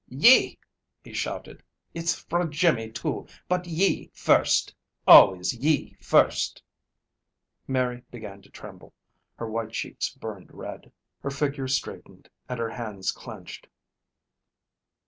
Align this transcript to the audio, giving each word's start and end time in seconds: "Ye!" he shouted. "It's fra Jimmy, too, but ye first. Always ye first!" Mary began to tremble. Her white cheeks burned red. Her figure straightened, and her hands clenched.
"Ye!" 0.09 0.57
he 1.03 1.13
shouted. 1.13 1.61
"It's 1.93 2.15
fra 2.17 2.49
Jimmy, 2.49 2.89
too, 2.89 3.27
but 3.47 3.67
ye 3.67 4.09
first. 4.15 4.73
Always 5.07 5.53
ye 5.53 5.95
first!" 6.01 6.63
Mary 7.67 8.01
began 8.09 8.41
to 8.41 8.49
tremble. 8.49 8.95
Her 9.35 9.47
white 9.47 9.73
cheeks 9.73 10.09
burned 10.09 10.51
red. 10.55 10.91
Her 11.19 11.29
figure 11.29 11.67
straightened, 11.67 12.29
and 12.49 12.59
her 12.59 12.69
hands 12.71 13.11
clenched. 13.11 13.67